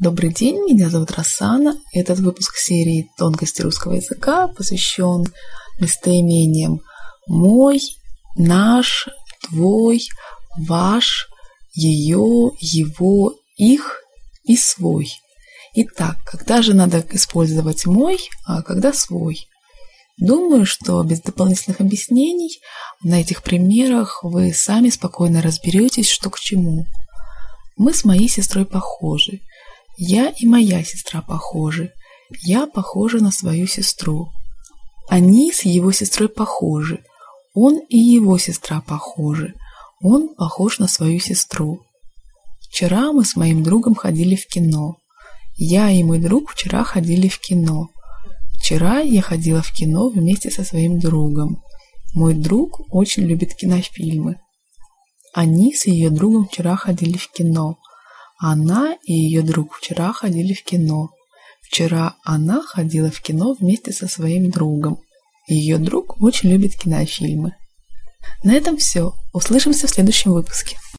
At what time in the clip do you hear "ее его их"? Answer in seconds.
11.74-14.00